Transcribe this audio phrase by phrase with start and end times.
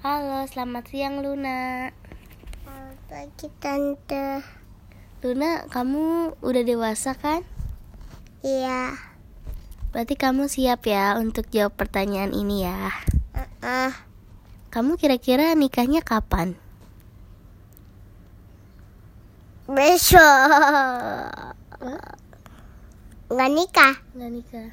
[0.00, 1.92] Halo, selamat siang Luna.
[2.64, 4.40] Selamat pagi tante.
[5.20, 7.44] Luna, kamu udah dewasa kan?
[8.40, 8.96] Iya.
[9.92, 12.88] Berarti kamu siap ya untuk jawab pertanyaan ini ya.
[13.60, 13.92] Uh,
[14.72, 16.56] Kamu kira-kira nikahnya kapan?
[19.68, 21.44] besok.
[23.28, 23.94] Nggak nikah.
[24.16, 24.68] Nggak nikah.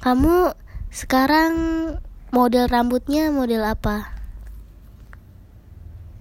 [0.00, 0.56] Kamu
[0.88, 1.52] sekarang
[2.32, 4.17] model rambutnya model apa?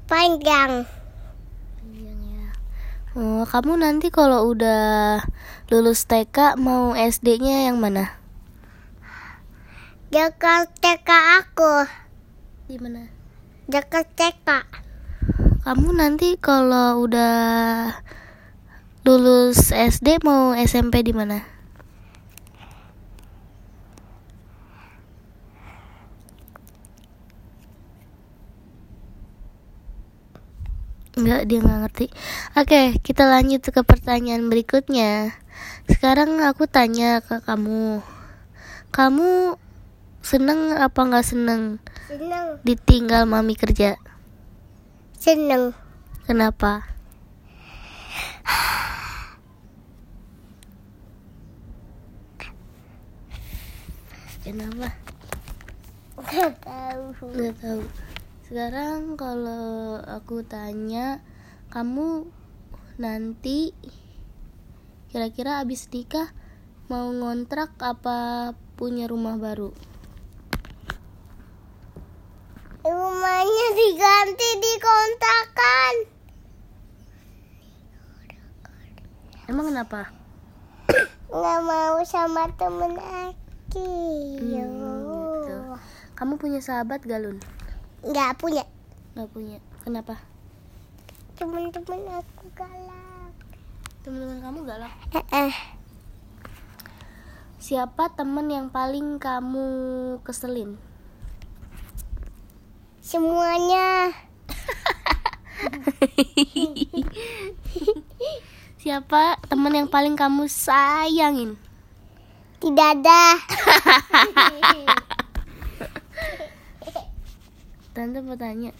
[0.07, 0.87] Panjang.
[1.83, 2.47] Panjang ya.
[3.11, 5.19] Oh, kamu nanti kalau udah
[5.67, 8.15] lulus TK mau SD-nya yang mana?
[10.07, 11.09] Dekat TK
[11.43, 11.83] aku.
[12.71, 13.11] Di mana?
[13.67, 14.47] Dekat TK.
[15.67, 17.91] Kamu nanti kalau udah
[19.03, 21.56] lulus SD mau SMP di mana?
[31.17, 32.13] Enggak, dia nggak ngerti.
[32.53, 35.33] Oke, kita lanjut ke pertanyaan berikutnya.
[35.89, 38.05] Sekarang aku tanya ke kamu.
[38.93, 39.57] Kamu
[40.21, 42.61] seneng apa nggak seneng Seneng.
[42.61, 43.97] ditinggal mami kerja?
[45.17, 45.73] Seneng.
[46.29, 46.85] Kenapa?
[54.45, 54.93] Kenapa?
[56.21, 57.25] Nggak tahu.
[57.33, 57.81] Nggak tahu.
[58.47, 61.19] Sekarang kalau aku tanya,
[61.67, 62.31] kamu
[62.95, 63.75] nanti
[65.11, 66.31] kira-kira abis nikah
[66.87, 69.75] mau ngontrak apa punya rumah baru?
[72.87, 75.93] Rumahnya diganti di kontrakan.
[79.51, 80.15] Emang kenapa?
[81.27, 83.91] Nggak mau sama temen aku.
[84.39, 84.95] gitu.
[86.15, 87.43] Kamu punya sahabat gak, Lun?
[88.05, 88.63] Nggak punya.
[89.17, 89.57] Nggak punya.
[89.81, 90.21] Kenapa?
[91.37, 93.33] Temen-temen aku galak.
[94.05, 94.93] Teman-teman kamu galak.
[95.13, 95.53] Eh, eh.
[97.57, 99.69] Siapa temen yang paling kamu
[100.21, 100.77] keselin?
[103.01, 104.13] Semuanya.
[108.83, 111.57] Siapa temen yang paling kamu sayangin?
[112.61, 113.21] Tidak ada.
[117.97, 118.77] Tante mau tanya.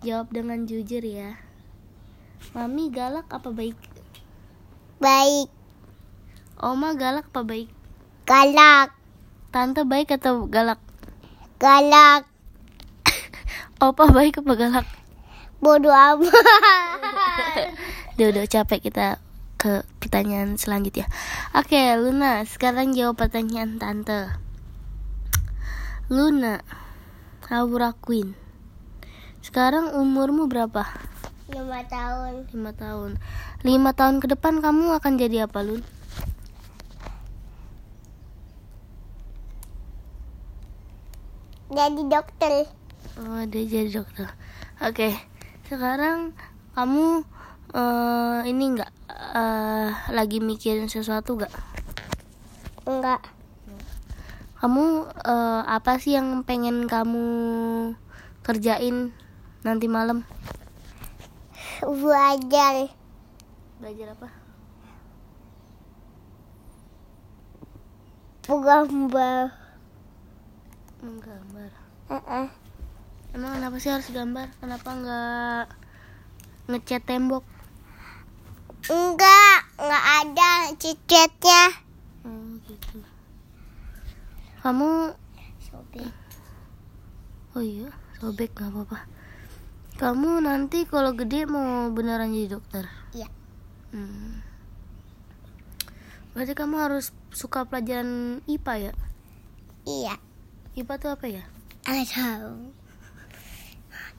[0.00, 1.36] Jawab dengan jujur ya.
[2.56, 3.76] Mami galak apa baik?
[4.96, 5.52] Baik.
[6.56, 7.68] Oma galak apa baik?
[8.24, 8.96] Galak.
[9.52, 10.80] Tante baik atau galak?
[11.60, 12.24] Galak.
[13.84, 14.88] Opa baik apa galak?
[15.60, 16.32] Bodoh amat.
[18.16, 19.20] Udah udah capek kita
[19.60, 21.12] ke pertanyaan selanjutnya.
[21.52, 24.32] Oke, Luna, sekarang jawab pertanyaan tante.
[26.08, 26.64] Luna,
[27.52, 28.32] Aura Queen.
[29.44, 30.88] Sekarang umurmu berapa?
[31.52, 32.48] Lima tahun.
[32.48, 33.10] 5 tahun.
[33.60, 35.84] 5 tahun ke depan kamu akan jadi apa, Lun?
[41.68, 42.64] Jadi dokter.
[43.20, 44.32] Oh, dia jadi dokter.
[44.80, 45.12] Oke.
[45.68, 46.32] Sekarang
[46.72, 47.20] kamu
[47.76, 51.52] eh, ini enggak eh, lagi mikirin sesuatu gak?
[52.88, 53.41] Enggak.
[54.62, 57.26] Kamu eh, apa sih yang pengen kamu
[58.46, 59.10] kerjain
[59.66, 60.22] nanti malam?
[61.82, 62.86] Belajar.
[63.82, 64.28] Belajar apa?
[68.46, 69.50] Gambar.
[71.02, 71.70] Menggambar.
[72.06, 72.48] Eh, eh.
[73.34, 74.46] Emang kenapa sih harus gambar?
[74.62, 75.64] Kenapa nggak
[76.70, 77.42] ngecat tembok?
[78.86, 79.58] Enggak.
[79.74, 81.82] Enggak ada cicetnya.
[82.22, 83.11] Oh gitu.
[84.62, 85.10] Kamu
[85.58, 86.06] Sobek.
[87.58, 87.90] Oh iya,
[88.22, 88.98] sobek nggak apa-apa.
[89.98, 92.86] Kamu nanti kalau gede mau beneran jadi dokter?
[93.10, 93.26] Iya.
[93.90, 94.38] Hmm.
[96.32, 98.92] Berarti kamu harus suka pelajaran IPA ya?
[99.82, 100.14] Iya.
[100.78, 101.44] IPA tuh apa ya?
[101.82, 102.54] Tahu.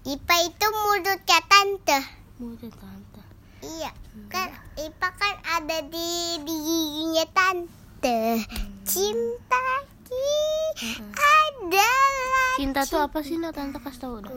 [0.03, 1.99] Ipa itu mulutnya tante.
[2.43, 3.21] Mulut tante.
[3.63, 3.95] Iya.
[4.27, 8.43] Kan Ipa kan ada di di giginya tante.
[8.83, 9.92] Cinta
[11.63, 13.51] adalah Cinta tuh apa sih, Nak?
[13.55, 14.33] Tante kasih tahu dong.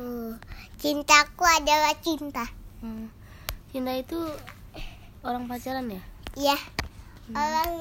[0.80, 1.44] cintaku.
[1.44, 2.44] Adalah cinta.
[2.80, 3.12] Hmm.
[3.72, 4.16] Cinta itu
[5.20, 6.02] orang pacaran ya?
[6.36, 6.58] Ya.
[7.34, 7.72] Orang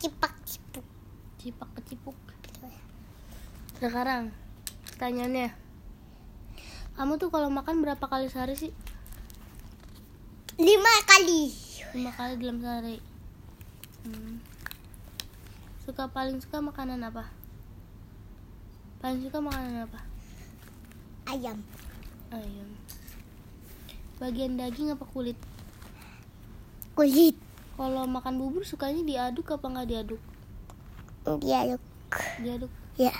[0.00, 0.86] cipak cipuk.
[1.40, 2.16] Cipak kecipuk.
[3.82, 4.30] Sekarang
[4.88, 5.50] pertanyaannya.
[6.94, 8.70] Kamu tuh kalau makan berapa kali sehari sih?
[10.60, 11.50] Lima kali.
[11.96, 12.96] Lima kali dalam sehari.
[14.06, 14.38] Hmm.
[15.82, 17.26] Suka paling suka makanan apa?
[19.02, 20.00] Paling suka makanan apa?
[21.32, 21.58] ayam.
[22.30, 22.68] Ayam.
[24.20, 25.38] Bagian daging apa kulit?
[26.94, 27.34] Kulit.
[27.74, 30.22] Kalau makan bubur sukanya diaduk apa nggak diaduk?
[31.42, 31.82] Diaduk.
[32.38, 32.72] Diaduk.
[33.00, 33.14] Ya.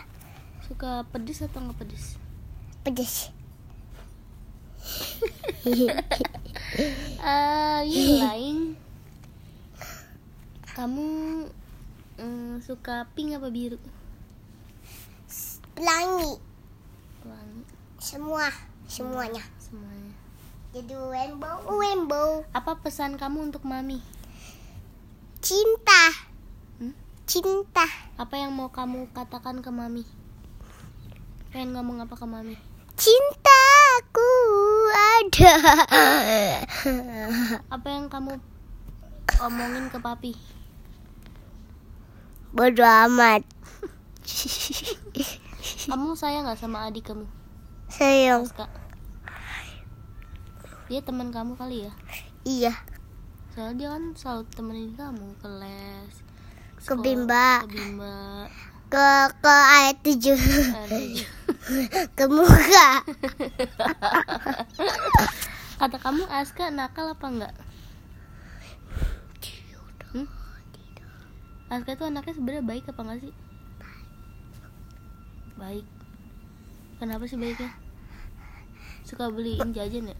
[0.68, 2.20] Suka pedes atau nggak pedes?
[2.84, 3.32] Pedes.
[7.22, 8.74] Uh, you lying
[10.72, 11.46] kamu
[12.20, 13.78] mm, suka pink apa biru?
[15.72, 16.36] Pelangi.
[17.24, 17.62] Pelangi.
[18.02, 18.50] semua
[18.90, 19.40] semuanya.
[19.56, 20.12] Semuanya.
[20.72, 24.00] Jadi rainbow rainbow apa pesan kamu untuk mami?
[25.40, 26.04] Cinta.
[26.80, 26.96] Hmm?
[27.24, 27.86] cinta.
[28.20, 30.04] Apa yang mau kamu katakan ke mami?
[31.52, 32.56] Pengen ngomong apa ke mami?
[32.96, 34.32] Cintaku
[34.92, 35.54] ada.
[37.74, 38.36] Apa yang kamu
[39.40, 40.32] omongin ke papi
[42.52, 43.42] bodoh amat.
[45.88, 47.26] Kamu sayang nggak sama adik kamu?
[47.90, 48.46] Sayang.
[48.46, 48.82] Aska
[50.92, 51.92] dia teman kamu kali ya?
[52.44, 52.72] Iya.
[53.56, 56.14] Soalnya dia kan selalu temenin kamu ke les
[56.76, 57.48] ke sekolah, bimba.
[57.64, 58.16] ke bimba.
[58.92, 59.08] Ke
[59.40, 60.36] ke ayat tujuh.
[62.18, 62.88] Ke muka.
[65.80, 67.56] Kata kamu Aska nakal apa enggak
[71.72, 73.32] Aska itu anaknya sebenarnya baik apa enggak sih?
[75.56, 75.88] Baik.
[77.00, 77.72] Kenapa sih baiknya?
[79.08, 80.16] Suka beliin jajan ya?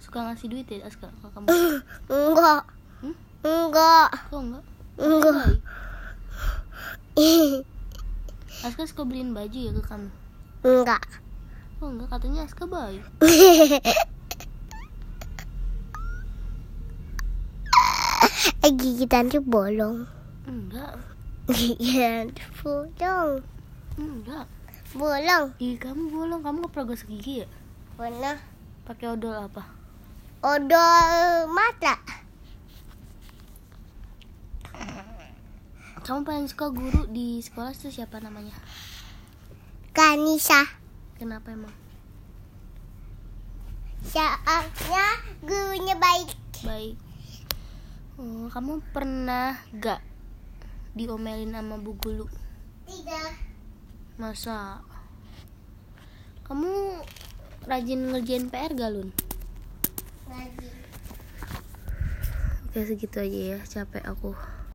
[0.00, 1.52] Suka ngasih duit ya Aska ke kamu?
[2.08, 2.64] Enggak.
[3.04, 3.12] Hmm?
[3.44, 4.08] enggak.
[4.32, 4.64] Kok enggak?
[4.96, 5.60] Enggak.
[8.64, 10.08] Aska suka beliin baju ya ke kamu?
[10.64, 11.04] Enggak.
[11.84, 12.08] Oh enggak?
[12.08, 13.04] Katanya Aska baik.
[18.68, 20.17] Gigitan tuh bolong
[20.48, 20.96] enggak.
[21.48, 23.40] Tuh bolong.
[24.00, 24.46] Enggak.
[24.96, 25.46] Bolong.
[25.60, 26.40] Gigi kamu bolong.
[26.40, 27.48] Kamu nggak pernah gosok gigi ya?
[28.00, 28.40] Mana?
[28.88, 29.68] Pakai odol apa?
[30.40, 32.00] Odol mata.
[36.08, 38.56] Kamu paling suka guru di sekolah itu siapa namanya?
[39.92, 40.64] Kanisa.
[41.20, 41.74] Kenapa emang?
[44.08, 45.04] Soalnya
[45.44, 46.32] gurunya baik.
[46.64, 46.96] Baik.
[48.16, 50.07] Oh, kamu pernah gak
[50.96, 52.26] diomelin sama bu guru
[52.88, 53.36] tidak
[54.16, 54.80] masa?
[56.48, 57.04] Kamu
[57.68, 59.08] rajin ngerjain PR gak lun?
[60.32, 60.68] Lagi
[62.68, 63.58] oke segitu aja ya.
[63.64, 64.32] Capek aku